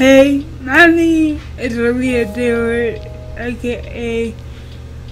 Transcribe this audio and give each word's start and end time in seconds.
Hey, 0.00 0.46
my 0.62 0.86
name 0.86 1.38
is 1.58 1.76
Olivia 1.76 2.24
Dillard, 2.24 3.06
aka 3.36 4.34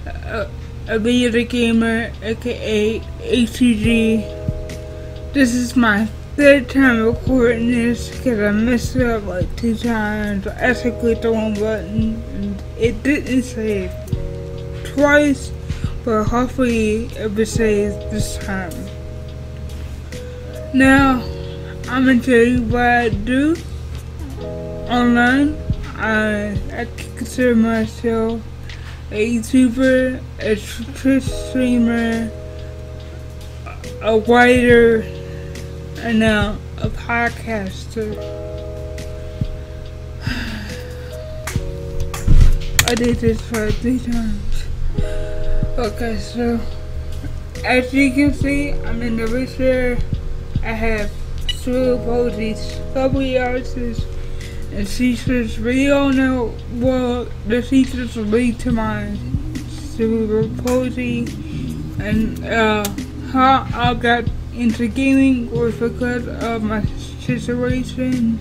uh, 0.06 0.48
a 0.88 0.98
video 0.98 1.44
gamer, 1.44 2.10
aka 2.22 2.98
ATG. 2.98 5.34
This 5.34 5.52
is 5.52 5.76
my 5.76 6.06
third 6.36 6.70
time 6.70 7.04
recording 7.04 7.70
this 7.70 8.16
because 8.16 8.40
I 8.40 8.50
messed 8.52 8.96
it 8.96 9.04
up 9.04 9.26
like 9.26 9.54
two 9.56 9.76
times. 9.76 10.46
I 10.46 10.72
clicked 10.72 11.20
the 11.20 11.32
wrong 11.32 11.52
button 11.52 12.22
and 12.32 12.62
it 12.78 13.02
didn't 13.02 13.42
save 13.42 13.92
twice, 14.94 15.52
but 16.02 16.24
hopefully 16.24 17.08
it 17.08 17.30
will 17.32 17.44
save 17.44 17.92
this 18.10 18.38
time. 18.38 18.72
Now, 20.72 21.22
I'm 21.90 22.06
gonna 22.06 22.22
tell 22.22 22.42
you 22.42 22.62
what 22.62 22.80
I 22.80 23.08
do 23.10 23.54
online. 24.88 25.56
I, 25.96 26.52
I 26.72 26.86
consider 27.16 27.54
myself 27.54 28.40
a 29.10 29.36
YouTuber, 29.36 30.22
a 30.40 30.56
Twitch 30.98 31.24
streamer, 31.24 32.30
a 34.02 34.18
writer, 34.20 35.02
and 35.98 36.18
now 36.18 36.58
a 36.78 36.88
podcaster. 36.88 38.16
I 42.86 42.94
did 42.94 43.16
this 43.16 43.40
for 43.40 43.70
three 43.70 43.98
times. 43.98 44.64
Okay, 45.78 46.16
so 46.18 46.60
as 47.64 47.92
you 47.92 48.12
can 48.12 48.32
see, 48.32 48.72
I'm 48.72 49.02
in 49.02 49.16
the 49.16 49.26
wheelchair. 49.26 49.98
I 50.62 50.72
have 50.72 51.10
two 51.62 51.92
apologies, 51.92 52.58
discovery 52.58 53.38
artists, 53.38 54.04
and 54.72 54.86
teachers. 54.86 55.58
We 55.58 55.90
all 55.90 56.12
know 56.12 56.48
what 56.72 57.30
the 57.46 57.62
teachers 57.62 58.16
lead 58.16 58.58
to 58.60 58.72
my 58.72 59.16
cerebral 59.68 60.50
palsy, 60.62 61.26
and 61.98 62.44
uh, 62.44 62.84
how 63.32 63.66
I 63.74 63.94
got 63.94 64.24
into 64.54 64.88
gaming 64.88 65.50
was 65.50 65.74
because 65.76 66.26
of 66.28 66.62
my 66.62 66.84
situation. 67.20 68.38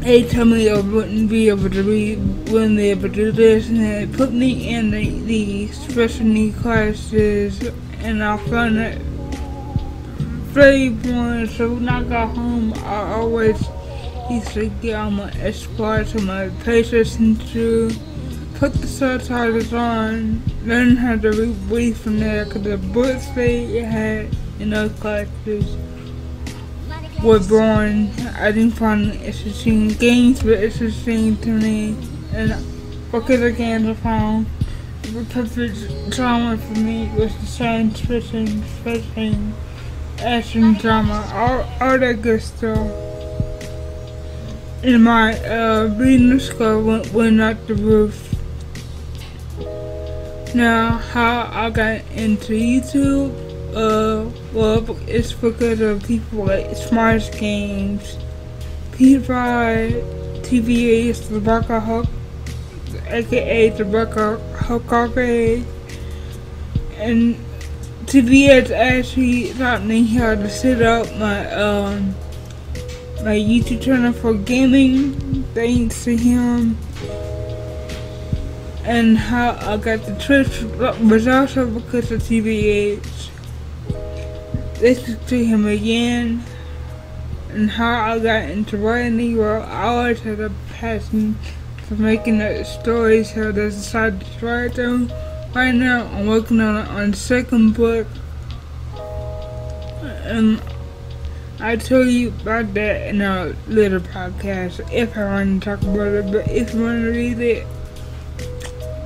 They 0.00 0.22
told 0.22 0.48
me 0.48 0.70
I 0.70 0.80
wouldn't 0.80 1.28
be 1.28 1.48
able 1.48 1.68
to 1.68 1.82
read, 1.82 2.18
wouldn't 2.48 2.76
be 2.76 2.90
able 2.90 3.02
to 3.02 3.14
do 3.14 3.32
this, 3.32 3.68
and 3.68 3.80
they 3.80 4.06
put 4.16 4.32
me 4.32 4.68
in 4.68 4.90
the, 4.90 5.20
the 5.22 5.68
special 5.68 6.24
need 6.24 6.56
classes, 6.56 7.60
and 7.98 8.22
I 8.22 8.38
found 8.48 8.78
it 8.78 9.02
very 10.48 10.88
boring. 10.88 11.46
So 11.48 11.74
when 11.74 11.88
I 11.88 12.02
got 12.04 12.34
home, 12.34 12.72
I 12.84 13.12
always 13.14 13.62
used 14.30 14.52
to 14.52 14.68
get 14.82 14.94
on 14.94 15.14
my 15.14 15.30
Xbox 15.30 16.14
or 16.14 16.22
my 16.22 16.48
PlayStation 16.62 17.36
2, 17.52 17.90
put 18.58 18.74
the 18.74 18.86
subtitles 18.86 19.72
on, 19.72 20.42
learn 20.64 20.96
how 20.96 21.16
to 21.16 21.30
read 21.68 21.96
from 21.96 22.18
there, 22.18 22.44
because 22.44 22.62
the 22.62 22.78
books 22.78 23.26
they 23.28 23.82
had 23.82 24.28
in 24.58 24.70
those 24.70 24.92
classes 25.00 25.76
were 27.22 27.40
boring. 27.40 28.10
I 28.36 28.52
didn't 28.52 28.72
find 28.72 29.14
interesting. 29.14 29.88
Games 29.88 30.44
were 30.44 30.54
interesting 30.54 31.36
to 31.38 31.50
me, 31.50 31.96
and 32.32 32.50
because 33.10 33.40
of 33.40 33.56
games 33.56 33.88
I 33.88 33.94
found 33.94 34.46
the 35.02 35.24
perfect 35.24 36.10
drama 36.10 36.58
for 36.58 36.78
me 36.80 37.10
was 37.16 37.34
the 37.38 37.46
science 37.46 38.00
fiction, 38.00 38.62
fiction 38.84 39.54
action 40.20 40.74
drama, 40.74 41.24
all, 41.32 41.68
all 41.80 41.98
that 41.98 42.20
good 42.20 42.42
stuff. 42.42 43.07
And 44.80 45.02
my 45.02 45.36
uh, 45.44 45.86
reading 45.96 46.38
score 46.38 46.80
went, 46.80 47.12
went 47.12 47.40
out 47.40 47.66
the 47.66 47.74
roof. 47.74 48.32
Now, 50.54 50.98
how 50.98 51.50
I 51.52 51.70
got 51.70 52.00
into 52.12 52.52
YouTube, 52.52 53.34
uh, 53.74 54.30
well, 54.52 54.96
it's 55.08 55.32
because 55.32 55.80
of 55.80 56.04
people 56.04 56.44
like 56.44 56.76
Smart 56.76 57.28
Games, 57.32 58.18
PewDiePie, 58.92 60.00
TVA's 60.42 61.28
Rebecca 61.28 61.80
Hook, 61.80 62.06
aka 63.08 63.70
the 63.70 63.84
Rebecca 63.84 64.36
Hook 64.36 64.92
Arcade, 64.92 65.66
and 66.94 67.34
TVS 68.06 68.70
actually 68.70 69.52
taught 69.54 69.84
me 69.84 70.06
how 70.06 70.36
to 70.36 70.48
set 70.48 70.80
up 70.82 71.12
my 71.16 71.50
um 71.52 72.14
my 73.22 73.34
YouTube 73.34 73.82
channel 73.82 74.12
for 74.12 74.34
gaming 74.34 75.44
thanks 75.54 76.04
to 76.04 76.16
him 76.16 76.76
and 78.84 79.18
how 79.18 79.50
I 79.60 79.76
got 79.76 80.02
the 80.06 80.14
Twitch 80.14 80.62
was 81.02 81.28
also 81.28 81.68
because 81.68 82.10
of 82.10 82.22
TVH. 82.22 83.28
This 84.80 85.06
is 85.06 85.18
to 85.26 85.44
him 85.44 85.66
again 85.66 86.42
and 87.50 87.70
how 87.70 88.12
I 88.12 88.18
got 88.18 88.48
into 88.48 88.78
writing 88.78 89.36
where 89.36 89.60
I 89.60 89.88
always 89.88 90.20
had 90.20 90.40
a 90.40 90.50
passion 90.72 91.36
for 91.86 91.96
making 91.96 92.40
up 92.40 92.64
stories 92.64 93.34
so 93.34 93.50
I 93.50 93.52
decided 93.52 94.20
to 94.20 94.46
write 94.46 94.74
them. 94.76 95.12
Right 95.54 95.74
now, 95.74 96.06
I'm 96.06 96.26
working 96.26 96.60
on 96.60 96.86
on 96.88 97.12
second 97.12 97.74
book, 97.74 98.06
and 100.24 100.62
I 101.60 101.76
tell 101.76 102.04
you 102.04 102.28
about 102.28 102.74
that 102.74 103.08
in 103.08 103.20
a 103.20 103.54
later 103.66 104.00
podcast 104.00 104.80
if 104.92 105.16
I 105.16 105.24
want 105.24 105.62
to 105.62 105.70
talk 105.70 105.82
about 105.82 106.08
it. 106.08 106.32
But 106.32 106.48
if 106.48 106.74
you 106.74 106.82
want 106.82 107.02
to 107.02 107.10
read 107.10 107.38
it, 107.40 107.66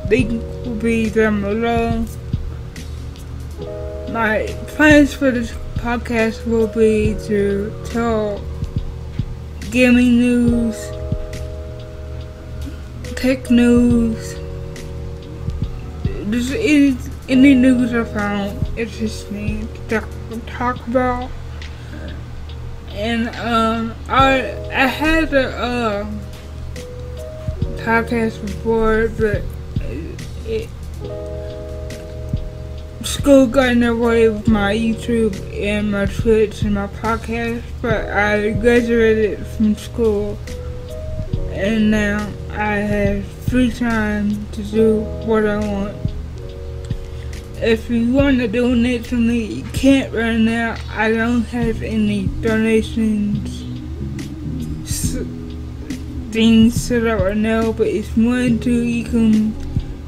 they 0.08 0.24
will 0.24 0.74
be 0.74 1.10
down 1.10 1.40
below. 1.40 2.04
My 4.12 4.46
plans 4.68 5.14
for 5.14 5.30
this 5.30 5.52
podcast 5.76 6.46
will 6.46 6.66
be 6.66 7.16
to 7.26 7.72
tell 7.86 8.44
gaming 9.70 10.18
news, 10.18 10.76
tech 13.16 13.50
news 13.50 14.36
there's 16.32 16.52
any, 16.52 16.96
any 17.28 17.54
news 17.54 17.92
I 17.92 18.04
found 18.04 18.78
interesting 18.78 19.68
to 19.88 20.00
talk 20.46 20.86
about. 20.86 21.30
And 23.02 23.30
um, 23.34 23.96
I 24.08 24.54
I 24.72 24.86
had 24.86 25.34
a 25.34 25.48
uh, 25.58 26.06
podcast 27.78 28.40
before, 28.40 29.08
but 29.18 29.42
it, 30.46 30.68
school 33.02 33.48
got 33.48 33.70
in 33.70 33.80
the 33.80 33.96
way 33.96 34.26
of 34.26 34.46
my 34.46 34.72
YouTube 34.72 35.34
and 35.52 35.90
my 35.90 36.06
Twitch 36.06 36.62
and 36.62 36.76
my 36.76 36.86
podcast. 36.86 37.64
But 37.80 38.08
I 38.08 38.50
graduated 38.50 39.44
from 39.48 39.74
school, 39.74 40.38
and 41.50 41.90
now 41.90 42.32
I 42.52 42.76
have 42.76 43.24
free 43.24 43.72
time 43.72 44.46
to 44.52 44.62
do 44.62 45.00
what 45.26 45.44
I 45.44 45.58
want 45.58 46.11
if 47.62 47.88
you 47.88 48.12
want 48.12 48.38
to 48.38 48.48
donate 48.48 49.04
to 49.06 49.16
me, 49.16 49.44
you 49.44 49.64
can't 49.72 50.12
right 50.12 50.38
now. 50.38 50.76
I 50.90 51.12
don't 51.12 51.44
have 51.44 51.82
any 51.82 52.26
donations 52.40 53.62
things 56.32 56.80
set 56.80 57.06
up 57.06 57.20
right 57.20 57.36
now, 57.36 57.72
but 57.72 57.86
if 57.86 58.16
you 58.16 58.26
want 58.26 58.62
to, 58.62 58.72
you 58.72 59.04
can 59.04 59.52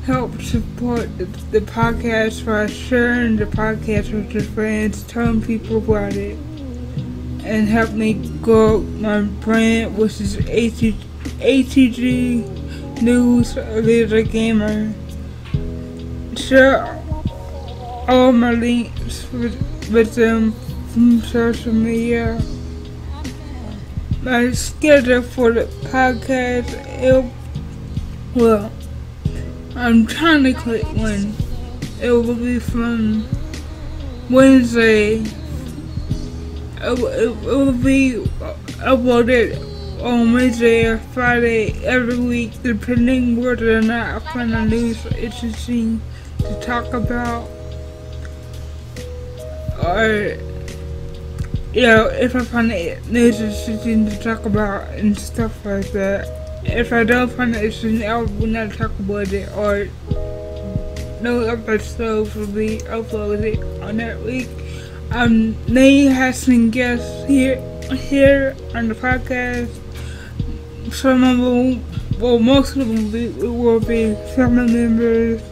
help 0.04 0.40
support 0.40 1.18
the, 1.18 1.26
podcast 1.60 2.46
by 2.46 2.66
sharing 2.66 3.36
the 3.36 3.44
podcast 3.44 4.10
with 4.10 4.32
your 4.32 4.42
friends, 4.42 5.02
telling 5.02 5.42
people 5.42 5.76
about 5.76 6.14
it, 6.14 6.38
and 7.44 7.68
help 7.68 7.90
me 7.92 8.14
grow 8.40 8.80
my 8.80 9.20
brand, 9.20 9.98
which 9.98 10.18
is 10.20 10.36
ATG 10.38 11.02
News 13.02 13.56
Leader 13.56 14.22
Gamer. 14.22 14.94
Share 16.36 17.03
all 18.08 18.32
my 18.32 18.52
links 18.52 19.30
with, 19.32 19.54
with 19.90 20.14
them 20.14 20.52
from 20.92 21.20
social 21.22 21.72
media. 21.72 22.40
My 24.22 24.52
schedule 24.52 25.22
for 25.22 25.52
the 25.52 25.64
podcast, 25.88 26.72
it, 27.00 27.32
well, 28.34 28.70
I'm 29.76 30.06
trying 30.06 30.44
to 30.44 30.52
click 30.54 30.84
when 30.94 31.34
it 32.00 32.10
will 32.10 32.34
be 32.34 32.58
from 32.58 33.26
Wednesday. 34.30 35.16
It, 35.16 36.98
it, 36.98 37.28
it 37.28 37.36
will 37.44 37.72
be 37.72 38.24
uploaded 38.80 39.58
on 40.02 40.32
Wednesday 40.32 40.86
or 40.86 40.98
Friday 40.98 41.82
every 41.84 42.18
week, 42.18 42.52
depending 42.62 43.40
whether 43.42 43.78
or 43.78 43.82
not 43.82 44.22
I 44.22 44.32
find 44.32 44.52
a 44.52 44.64
news 44.64 45.04
interesting 45.06 46.02
to 46.38 46.60
talk 46.60 46.92
about 46.92 47.48
or 49.84 50.36
you 51.74 51.82
know, 51.82 52.06
if 52.06 52.36
I 52.36 52.44
find 52.44 52.70
it 52.70 53.04
news 53.08 53.40
interesting 53.40 54.06
to 54.06 54.16
talk 54.22 54.44
about 54.46 54.88
and 54.90 55.18
stuff 55.18 55.64
like 55.64 55.90
that. 55.90 56.62
If 56.64 56.92
I 56.92 57.04
don't 57.04 57.30
find 57.30 57.54
it 57.54 57.64
interesting, 57.64 58.04
I 58.04 58.18
will 58.18 58.46
not 58.46 58.72
talk 58.72 58.96
about 59.00 59.32
it 59.32 59.50
or 59.56 59.88
no 61.20 61.40
episodes 61.40 62.34
will 62.34 62.46
be 62.46 62.78
uploaded 62.80 63.82
on 63.82 63.96
that 63.96 64.20
week. 64.22 64.48
Um, 65.10 65.56
Nate 65.66 66.12
has 66.12 66.40
some 66.40 66.70
guests 66.70 67.26
here 67.26 67.56
here 67.90 68.56
on 68.74 68.88
the 68.88 68.94
podcast. 68.94 69.70
Some 70.92 71.24
of 71.24 71.38
them, 71.38 71.84
well, 72.20 72.38
most 72.38 72.76
of 72.76 72.86
them 72.86 73.04
will 73.04 73.10
be, 73.10 73.28
will 73.28 73.80
be 73.80 74.14
family 74.36 74.72
members. 74.72 75.42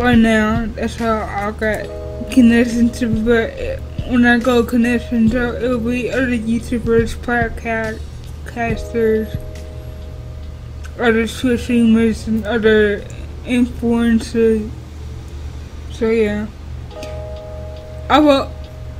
Right 0.00 0.16
now, 0.16 0.64
that's 0.64 0.96
how 0.96 1.20
I 1.20 1.50
got 1.50 2.32
connections 2.32 2.98
to, 3.00 3.22
but 3.22 3.50
when 4.08 4.24
I 4.24 4.38
go 4.38 4.64
connections, 4.64 5.34
it 5.34 5.60
will 5.60 5.78
be 5.78 6.10
other 6.10 6.28
YouTubers, 6.28 7.16
podcasters, 7.16 9.38
other 10.98 11.26
streamers, 11.26 12.26
and 12.26 12.46
other 12.46 13.00
influencers. 13.44 14.70
So 15.92 16.08
yeah, 16.08 16.46
I 18.08 18.20
will. 18.20 18.50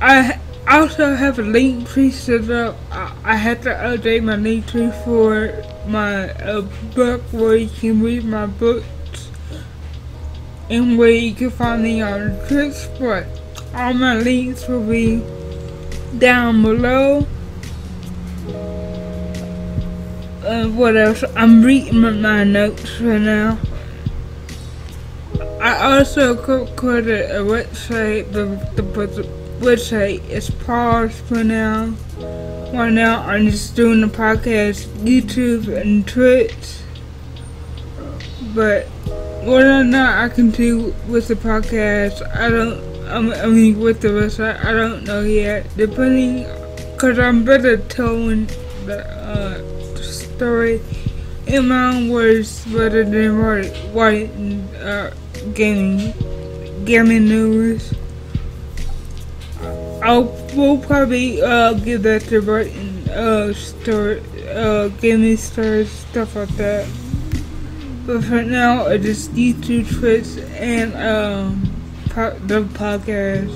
I 0.01 0.39
also 0.67 1.15
have 1.15 1.39
a 1.39 1.41
link 1.41 1.89
tree 1.89 2.11
set 2.11 2.47
up. 2.51 2.77
I, 2.91 3.11
I 3.23 3.35
had 3.37 3.63
to 3.63 3.69
update 3.69 4.23
my 4.23 4.35
link 4.35 4.67
tree 4.67 4.91
for 5.03 5.65
my 5.87 6.29
uh, 6.33 6.61
book 6.93 7.21
where 7.31 7.55
you 7.55 7.69
can 7.69 8.03
read 8.03 8.23
my 8.23 8.45
books 8.45 8.85
and 10.71 10.97
where 10.97 11.09
you 11.11 11.35
can 11.35 11.49
find 11.49 11.83
me 11.83 12.01
on. 12.01 12.37
But 12.97 13.27
all 13.75 13.93
my 13.93 14.15
links 14.15 14.67
will 14.67 14.83
be 14.87 15.21
down 16.17 16.61
below. 16.61 17.27
Uh, 20.43 20.67
what 20.69 20.95
else? 20.95 21.23
I'm 21.35 21.61
reading 21.61 22.21
my 22.21 22.43
notes 22.43 22.99
right 23.01 23.21
now. 23.21 23.59
I 25.61 25.97
also 25.97 26.35
created 26.75 27.29
a 27.31 27.39
website, 27.39 28.31
but 28.31 28.75
the, 28.75 28.81
the 28.81 29.23
website 29.59 30.27
is 30.27 30.49
paused 30.49 31.23
for 31.25 31.43
now. 31.43 31.93
Right 32.73 32.91
now, 32.91 33.21
I'm 33.23 33.47
just 33.47 33.75
doing 33.75 34.01
the 34.01 34.07
podcast, 34.07 34.87
YouTube, 35.03 35.67
and 35.67 36.07
Twitch. 36.07 36.77
But 38.55 38.87
what 39.43 39.63
or 39.63 39.83
not 39.83 40.17
I 40.17 40.29
can 40.33 40.51
do 40.51 40.93
with 41.07 41.27
the 41.27 41.35
podcast, 41.35 42.21
I 42.35 42.49
don't. 42.49 42.91
I 43.11 43.47
mean, 43.47 43.79
with 43.79 43.99
the 43.99 44.07
website, 44.07 44.63
I 44.63 44.71
don't 44.71 45.03
know 45.03 45.21
yet. 45.21 45.67
Depending, 45.75 46.45
cause 46.97 47.19
I'm 47.19 47.43
better 47.43 47.75
telling 47.77 48.47
the, 48.85 49.05
uh, 49.05 49.97
story 50.01 50.81
in 51.45 51.67
my 51.67 51.95
own 51.95 52.09
words 52.09 52.65
rather 52.69 53.03
than 53.03 53.37
writing 53.93 54.61
uh, 54.75 55.13
gaming 55.53 56.13
gaming 56.85 57.25
news. 57.25 57.93
I'll 60.01 60.23
we'll 60.55 60.79
probably 60.79 61.41
uh 61.41 61.73
give 61.73 62.03
that 62.03 62.21
to 62.23 62.41
writing 62.41 63.07
uh 63.09 63.53
uh 64.55 64.87
gaming 64.99 65.37
stories 65.37 65.91
stuff 65.91 66.35
like 66.35 66.49
that. 66.57 66.87
But 68.05 68.23
for 68.23 68.41
now, 68.41 68.87
I 68.87 68.97
just 68.97 69.33
these 69.33 69.55
two 69.65 69.85
Twitch, 69.85 70.37
and 70.57 70.95
um 70.95 71.63
the 72.47 72.67
podcast. 72.73 73.53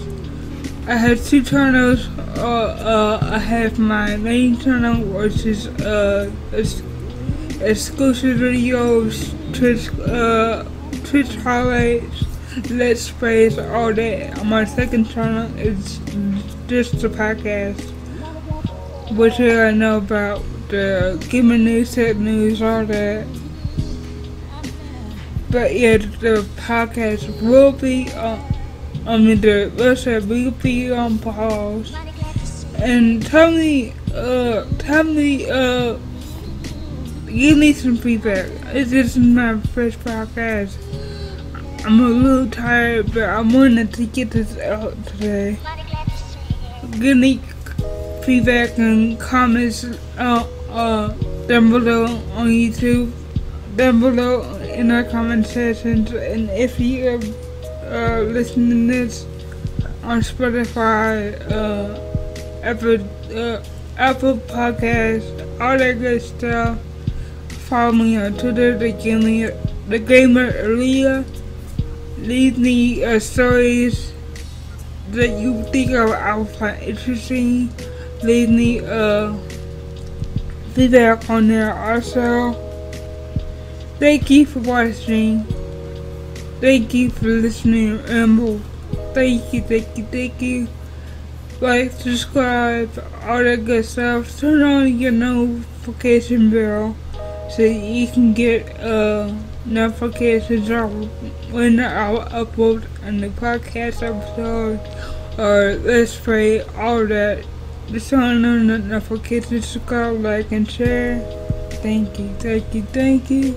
I 0.87 0.95
have 0.95 1.25
two 1.25 1.41
channels. 1.41 2.07
Uh, 2.37 2.41
uh, 2.41 3.19
I 3.21 3.39
have 3.39 3.79
my 3.79 4.15
main 4.17 4.59
channel, 4.59 5.03
which 5.03 5.45
is 5.45 5.67
uh 5.81 6.31
exclusive 7.61 8.37
videos, 8.37 9.33
Twitch 9.53 9.89
uh 10.07 10.63
Twitch 11.05 11.35
highlights 11.37 12.25
let's 12.69 13.11
plays 13.11 13.57
all 13.57 13.93
day. 13.93 14.33
My 14.43 14.63
second 14.63 15.09
channel 15.09 15.53
is 15.57 15.99
just 16.67 17.01
the 17.01 17.09
podcast, 17.09 17.81
which 19.17 19.39
I 19.39 19.71
know 19.71 19.97
about 19.97 20.41
the 20.69 21.23
gaming 21.29 21.65
news, 21.65 21.93
tech 21.93 22.17
news, 22.17 22.61
all 22.61 22.85
that. 22.85 23.27
But 25.49 25.75
yeah, 25.75 25.97
the 25.97 26.45
podcast 26.57 27.41
will 27.41 27.71
be 27.71 28.11
on. 28.13 28.43
I 29.07 29.17
mean, 29.17 29.39
the 29.39 29.71
website 29.75 30.27
will 30.27 30.51
be 30.51 30.91
on 30.91 31.19
pause. 31.19 31.95
And 32.77 33.25
tell 33.25 33.51
me, 33.51 33.93
uh, 34.13 34.65
tell 34.79 35.03
me, 35.03 35.49
uh, 35.49 35.97
give 37.27 37.57
me 37.57 37.73
some 37.73 37.97
feedback. 37.97 38.47
This 38.73 38.91
is 38.91 39.17
my 39.17 39.59
first 39.59 39.99
podcast. 39.99 40.75
I'm 41.85 41.99
a 41.99 42.07
little 42.09 42.49
tired, 42.49 43.13
but 43.13 43.23
I 43.23 43.41
wanted 43.41 43.93
to 43.93 44.07
get 44.07 44.31
this 44.31 44.57
out 44.57 44.93
today. 45.05 45.59
Give 46.99 47.15
me 47.15 47.39
feedback 48.23 48.77
and 48.79 49.19
comments 49.19 49.85
uh, 50.17 50.47
uh, 50.71 51.09
down 51.45 51.69
below 51.69 52.05
on 52.33 52.47
YouTube, 52.47 53.11
down 53.75 53.99
below 53.99 54.41
in 54.75 54.91
our 54.91 55.03
comment 55.03 55.47
sections. 55.47 56.11
And 56.11 56.49
if 56.51 56.79
you 56.79 57.09
are 57.09 57.19
uh, 57.87 58.21
listening 58.21 58.87
this 58.87 59.25
on 60.03 60.19
Spotify, 60.21 61.33
uh, 61.51 61.99
Apple, 62.61 62.99
uh, 63.35 63.63
Apple 63.97 64.37
Podcast, 64.37 65.25
all 65.59 65.77
that 65.77 65.99
good 65.99 66.21
stuff, 66.21 66.77
follow 67.67 67.93
me 67.93 68.17
on 68.17 68.37
Twitter, 68.37 68.77
the 68.77 68.91
gamer, 68.91 69.51
the 69.87 69.99
gamer 69.99 70.51
Aaliyah 70.51 71.25
leave 72.25 72.57
me 72.57 73.03
uh, 73.03 73.19
stories 73.19 74.13
that 75.11 75.29
you 75.39 75.63
think 75.71 75.91
I 75.91 76.35
will 76.35 76.45
find 76.45 76.81
interesting. 76.81 77.69
Leave 78.23 78.49
me 78.49 78.79
uh, 78.79 79.33
feedback 80.73 81.29
on 81.29 81.47
there 81.47 81.73
also. 81.73 82.53
Thank 83.99 84.29
you 84.29 84.45
for 84.45 84.59
watching. 84.59 85.45
Thank 86.59 86.93
you 86.93 87.09
for 87.09 87.27
listening. 87.27 87.99
And 88.07 88.61
thank 89.13 89.53
you, 89.53 89.61
thank 89.61 89.97
you, 89.97 90.03
thank 90.05 90.41
you. 90.41 90.67
Like, 91.61 91.91
subscribe, 91.93 92.91
all 93.23 93.43
that 93.43 93.63
good 93.65 93.85
stuff. 93.85 94.37
Turn 94.39 94.61
on 94.61 94.99
your 94.99 95.11
notification 95.11 96.49
bell 96.49 96.95
so 97.49 97.61
you 97.61 98.07
can 98.07 98.33
get 98.33 98.79
uh 98.81 99.33
notifications 99.65 100.69
when 101.51 101.79
I 101.79 102.15
upload 102.29 102.85
a 103.03 103.11
new 103.11 103.29
podcast 103.31 104.03
episode 104.03 104.79
or 105.39 105.75
let's 105.83 106.15
play 106.17 106.61
all 106.61 107.05
that. 107.07 107.45
Just 107.87 108.09
turn 108.09 108.43
on 108.43 108.67
the 108.67 108.79
notifications, 108.79 109.67
subscribe, 109.67 110.19
like, 110.19 110.51
and 110.51 110.69
share. 110.69 111.19
Thank 111.83 112.19
you, 112.19 112.29
thank 112.39 112.73
you, 112.73 112.81
thank 112.81 113.29
you. 113.29 113.55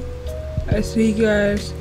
I 0.71 0.83
see 0.83 1.13
you 1.13 1.23
guys. 1.25 1.73